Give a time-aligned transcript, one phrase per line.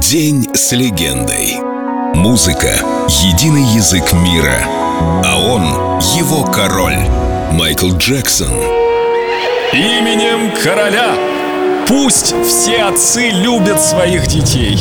[0.00, 1.58] День с легендой.
[2.14, 2.72] Музыка—
[3.08, 4.64] единый язык мира,
[5.24, 6.96] а он— его король.
[7.52, 8.50] Майкл Джексон.
[9.74, 11.14] Именем короля
[11.86, 14.78] пусть все отцы любят своих детей.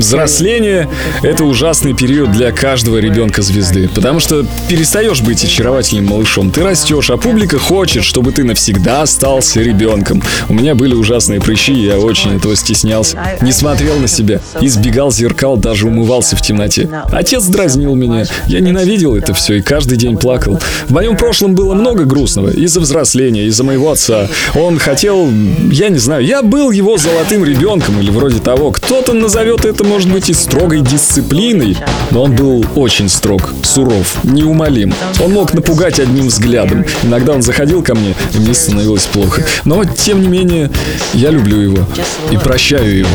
[0.00, 0.88] Взросление—
[1.22, 7.10] это ужасный период для каждого ребенка звезды, потому что перестаешь быть очаровательным малышом, ты растешь,
[7.10, 10.20] а публика хочет, чтобы ты навсегда остался ребенком.
[10.48, 13.16] У меня были ужасные прыщи, я очень этого стеснялся.
[13.40, 16.88] Не смотрел на себя, избегал зеркал, даже умывался в темноте.
[17.12, 20.58] Отец дразнил меня, я ненавидел это все и каждый день плакал.
[20.88, 24.26] В моем прошлом было много грустного, из-за взросления, из-за моего отца.
[24.56, 25.30] Он хотел,
[25.70, 28.70] я не знаю, я был его золотым ребенком, ребенком или вроде того.
[28.70, 31.76] Кто-то назовет это, может быть, и строгой дисциплиной,
[32.10, 34.94] но он был очень строг, суров, неумолим.
[35.22, 36.84] Он мог напугать одним взглядом.
[37.02, 39.44] Иногда он заходил ко мне, и мне становилось плохо.
[39.64, 40.70] Но, тем не менее,
[41.12, 41.86] я люблю его
[42.30, 43.10] и прощаю его.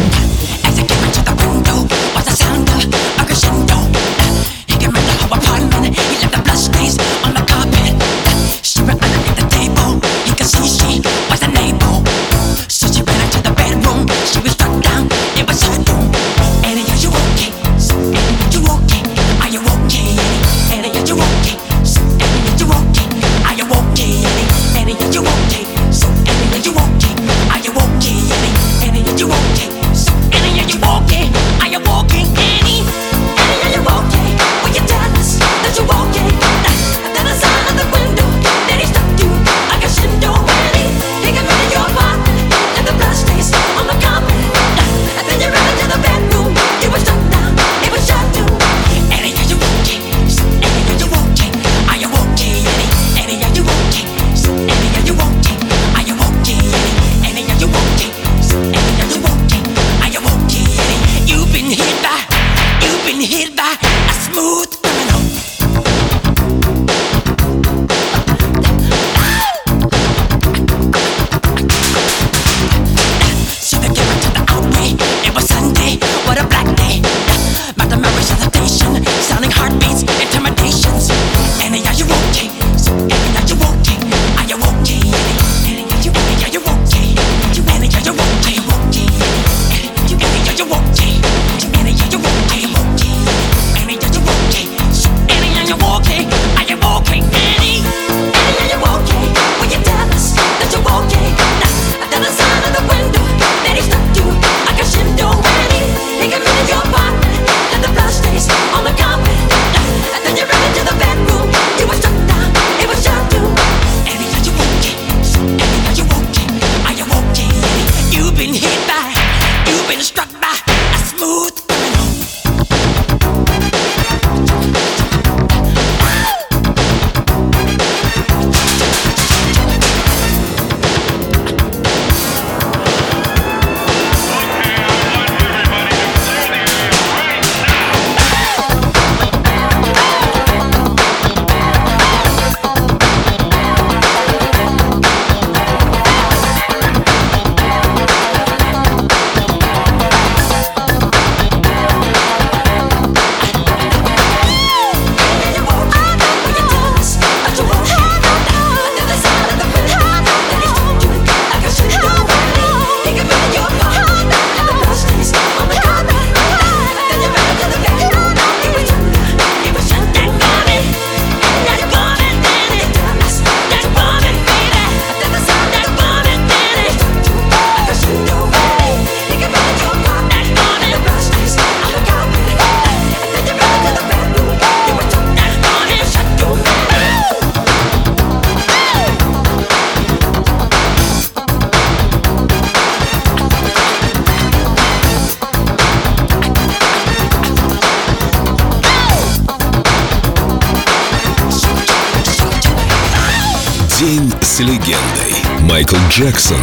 [204.00, 205.34] День с легендой.
[205.62, 206.62] Майкл Джексон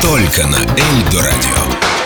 [0.00, 1.99] только на Эльдо радио.